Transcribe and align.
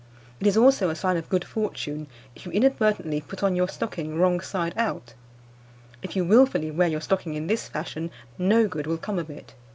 It 0.39 0.47
is 0.47 0.57
also 0.57 0.89
a 0.89 0.95
sign 0.95 1.15
of 1.17 1.29
good 1.29 1.45
fortune 1.45 2.07
if 2.35 2.47
you 2.47 2.51
inadvertently 2.51 3.21
put 3.21 3.43
on 3.43 3.55
your 3.55 3.69
stocking 3.69 4.17
wrong 4.19 4.39
side 4.39 4.73
out. 4.75 5.13
If 6.01 6.15
you 6.15 6.25
wilfully 6.25 6.71
wear 6.71 6.87
your 6.87 7.01
stocking 7.01 7.35
in 7.35 7.45
this 7.45 7.67
fashion, 7.67 8.09
no 8.35 8.67
good 8.67 8.87
will 8.87 8.97
come 8.97 9.19
of 9.19 9.29
it. 9.29 9.53